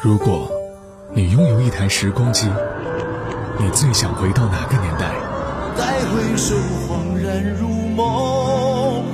[0.00, 0.48] 如果
[1.12, 2.46] 你拥有一台时光机，
[3.58, 5.10] 你最想回到哪个年代？
[5.76, 6.54] 再回首，
[6.86, 9.04] 恍然如梦。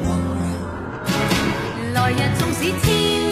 [1.94, 3.23] 来日纵使千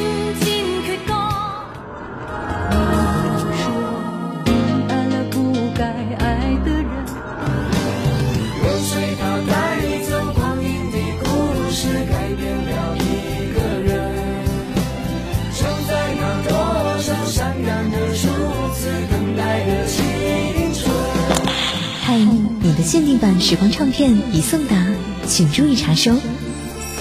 [22.65, 24.87] 你的限定版时光唱片已送达，
[25.27, 26.13] 请注意查收。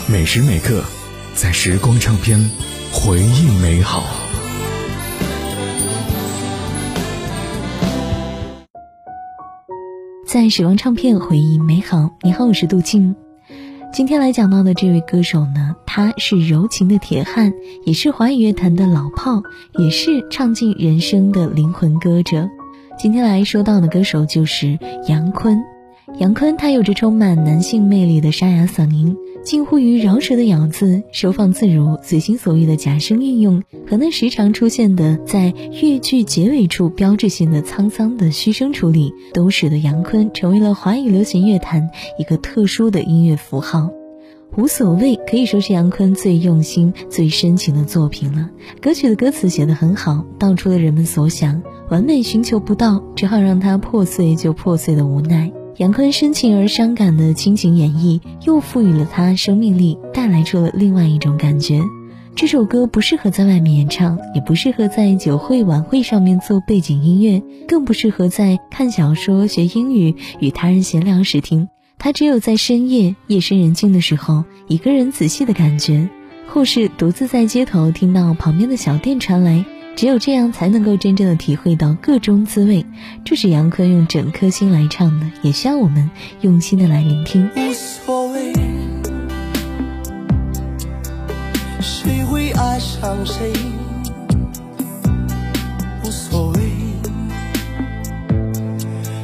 [0.10, 0.84] 每时每刻，
[1.36, 2.50] 在时光唱片，
[2.92, 4.04] 回忆美好。
[10.26, 12.09] 在时光唱片回忆美好。
[12.23, 13.16] 你好，我是杜静。
[13.94, 17.54] 今天来讲到的这位歌手呢，他是柔情的铁汉，
[17.86, 19.44] 也是华语乐坛的老炮，
[19.78, 22.50] 也是唱尽人生的灵魂歌者。
[23.02, 25.57] 今天来说到的歌手就是杨坤。
[26.19, 43.89] 杨坤他有着充满男性魅力的沙哑嗓音，近乎于饶舌的咬字，收放自如，随心所欲的假声运用，和那时常出现的在乐句结尾处标志性的沧桑的嘘声处理，都使得杨坤成为了华语流行乐坛一个特殊的音乐符号。
[44.57, 48.52] 无所谓，可以说是杨坤最用心、最深情的作品了。
[48.79, 55.52] 歌曲的歌词写得很好，道出了人们所想，完美寻求不到，只好让它破碎就破碎的无奈。
[55.75, 61.81] 杨坤深情而伤感的亲情演绎，又赋予了他生命力，带来出了另外一种感觉。
[62.34, 71.67] 这首歌不适合在外面演唱，也不适合在酒会晚会上面做背景音乐，更不适合在看小说、学英语、与他人闲聊时听。
[71.97, 76.08] 它只有在深夜夜深人静的时候，一个人仔细的感觉，
[76.47, 79.66] 或是独自在街头听到旁边的小店传来。
[79.95, 82.84] 只有这样才能够真正的体会到各中滋味，
[83.23, 86.09] 这是杨坤用整颗心来唱的，也需要我们
[86.41, 87.47] 用心的来聆听。
[87.56, 88.52] 无所谓，
[91.79, 93.53] 谁会爱上谁？
[96.03, 96.62] 无所谓，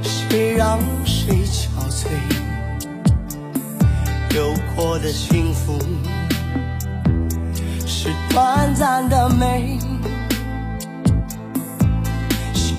[0.03, 2.07] 谁让谁憔悴？
[4.35, 5.79] 有过的幸福
[7.88, 9.79] 是短暂的美。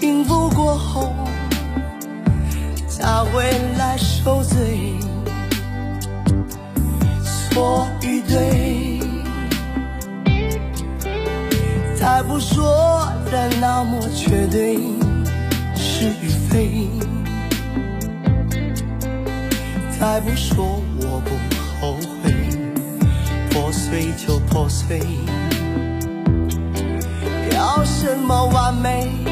[0.09, 1.13] 幸福过后，
[2.89, 3.45] 才会
[3.77, 4.97] 来受罪。
[7.51, 9.01] 错与对，
[11.95, 14.79] 再不说的那么绝对，
[15.77, 16.89] 是与非。
[20.01, 21.35] 再不说我不
[21.79, 21.93] 后
[22.23, 22.33] 悔，
[23.51, 25.03] 破碎就破碎，
[27.53, 29.28] 要什么完美？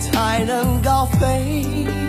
[0.00, 1.99] 才能高飞。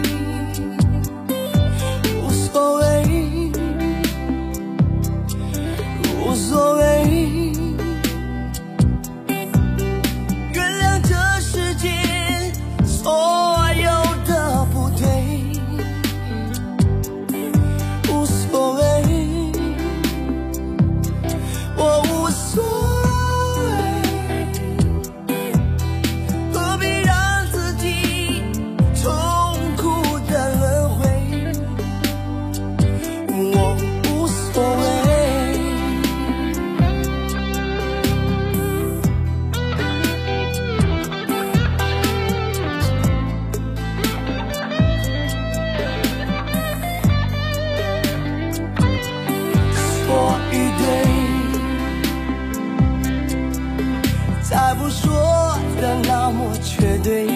[56.64, 57.28] 绝对，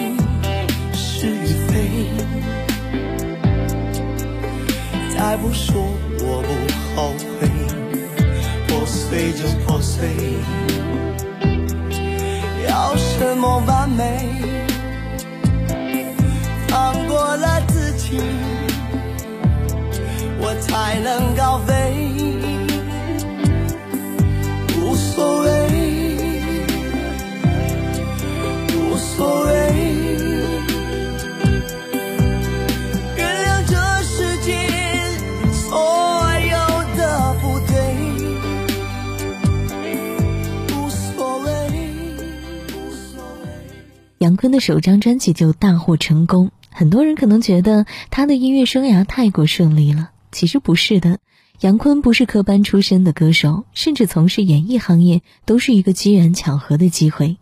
[0.92, 2.06] 是与非。
[5.14, 5.74] 再不说
[6.20, 6.48] 我不
[6.94, 7.48] 后悔，
[8.68, 10.08] 破碎就破碎。
[12.68, 14.42] 要什么完美？
[16.68, 18.20] 放过了自己，
[20.38, 22.25] 我才能高飞。
[44.18, 51.18] 杨坤的首张专辑就大获成功，很多人可能觉得他的音乐生涯太过顺利了，其实不是的。
[51.60, 57.36] 杨坤不是科班出身的歌手，甚至从事演艺行业都是一个机缘巧合的机会。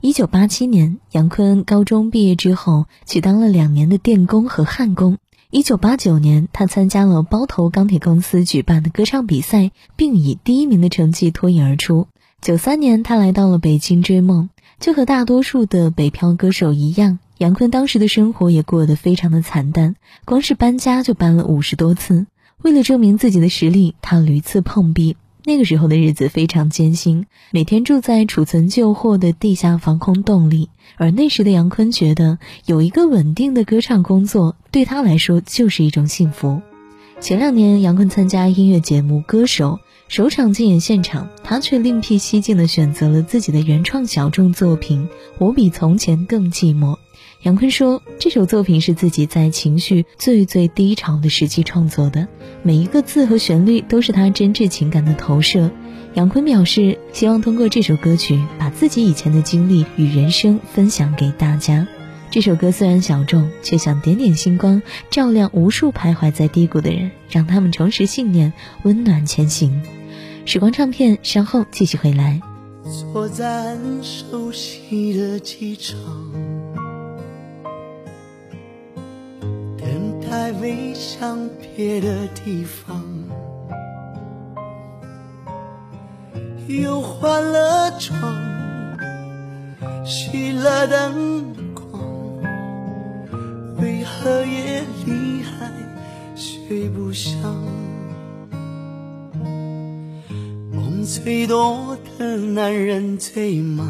[0.00, 5.18] 一九八七年，杨坤高中毕业之后，去当了两年的电工和焊工。
[5.50, 12.08] 一九八九年，他参加了包头钢铁公司举办的歌唱比赛，并以第一名的成绩脱颖而出。
[12.42, 14.50] 九三年，他来到了北京追梦。
[14.78, 22.26] 就和大多数的北漂歌手一样，杨坤当时的生活也过得非常的惨淡，光是搬家就搬了五十多次。
[22.62, 25.16] 为了证明自己的实力，他屡次碰壁。
[25.44, 30.70] 那个时候的日子非常艰辛，每天住在储存旧货的地下防空洞里。
[30.96, 36.62] 而那时的杨坤觉得，有一个稳定的歌唱工作对他来说就是一种幸福。
[37.20, 39.78] 前两年，杨坤参加音乐节目《歌手》。
[40.08, 45.08] 首场竞演现场，他却另辟蹊径地选择了自己的原创小众作品
[45.38, 46.94] 《我比从前更寂寞》。
[47.42, 52.28] 杨坤说，这首作品是自己在情绪最最低潮的时期创作的，
[52.62, 55.70] 每一个字和旋律都是他真挚情感的投射。
[56.14, 61.86] 杨坤表示，希望通过这首歌曲，把自己以前的经历与人生分享给大家。
[62.36, 68.52] 这首歌虽然小众，却像点点星光，照亮无数徘徊在低谷的人，让他们重拾信念，
[68.82, 69.80] 温暖前行。
[70.44, 72.38] 时光唱片，稍后继续回来。
[72.84, 75.96] 坐在熟悉的机场，
[79.78, 83.02] 等待飞向别的地方，
[86.68, 88.14] 又换了妆，
[90.04, 91.65] 熄了灯。
[93.78, 95.70] 为何夜里还
[96.34, 97.36] 睡不香，
[100.72, 103.86] 梦最多的男人最忙，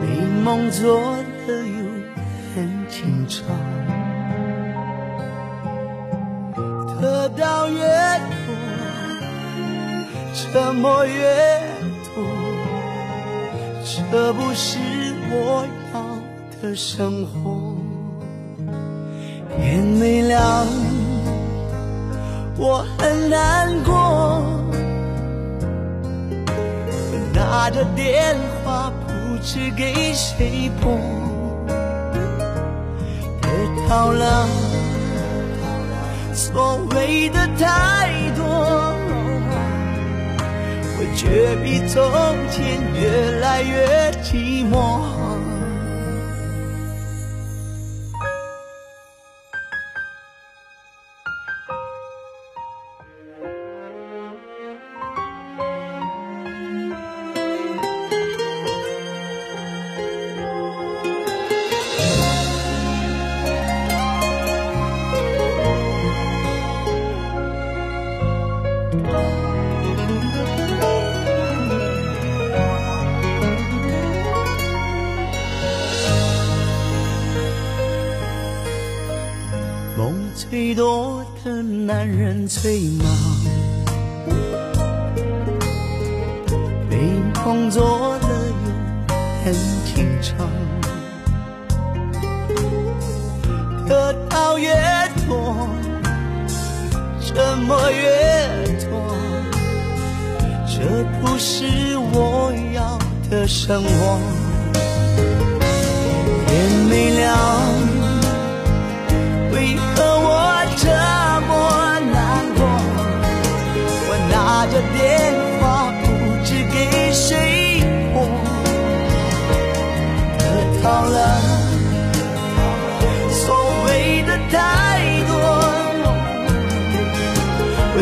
[0.00, 0.06] 美
[0.42, 0.98] 梦做
[1.46, 1.84] 的又
[2.54, 3.44] 很紧张，
[7.00, 8.54] 得到越多，
[10.34, 11.60] 沉默越
[12.14, 12.24] 多，
[13.84, 14.78] 这不是
[15.30, 15.87] 我要。
[16.60, 17.76] 的生活，
[19.56, 20.66] 天没亮，
[22.56, 24.42] 我很难过。
[27.32, 28.34] 拿着电
[28.64, 30.98] 话，不知给谁拨。
[33.40, 33.48] 得
[33.88, 34.48] 到了
[36.34, 38.44] 所谓的太多，
[40.96, 42.02] 我却比从
[42.50, 42.58] 前
[43.00, 44.74] 越来越寂寞。
[80.38, 83.08] 最多的男人最忙，
[86.88, 86.96] 被
[87.42, 88.28] 工作了
[88.64, 89.14] 又
[89.44, 89.52] 很
[89.84, 90.48] 紧张，
[93.88, 94.72] 得到越
[95.26, 95.68] 多，
[97.20, 98.06] 折磨越
[98.88, 99.16] 多，
[100.68, 101.66] 这不是
[102.12, 102.96] 我要
[103.28, 104.20] 的生活。
[106.46, 107.87] 天没亮。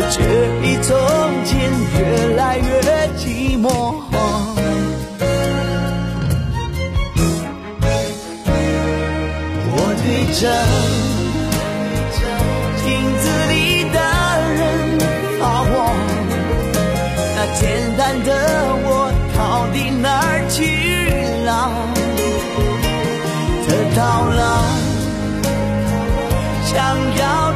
[0.09, 0.21] 却
[0.61, 0.95] 比从
[1.43, 2.65] 前越来越
[3.17, 3.65] 寂寞。
[9.69, 10.41] 我对着
[12.83, 12.85] 镜
[13.19, 13.53] 子里
[13.91, 13.95] 的
[14.55, 14.59] 人
[15.39, 15.71] 发问：
[17.35, 17.37] 那。
[17.59, 17.65] 简
[17.97, 18.29] 单的
[18.83, 18.87] 我
[19.35, 19.39] 到
[19.73, 20.55] 底哪儿去
[21.43, 21.49] 了？
[23.67, 23.99] 得到
[24.29, 24.39] 了
[26.65, 26.75] 想
[27.19, 27.46] 要。